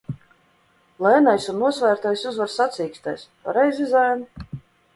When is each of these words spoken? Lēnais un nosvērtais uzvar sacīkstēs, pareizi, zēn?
Lēnais 1.05 1.45
un 1.53 1.59
nosvērtais 1.65 2.25
uzvar 2.31 2.51
sacīkstēs, 2.55 3.29
pareizi, 3.47 3.89
zēn? 3.95 4.29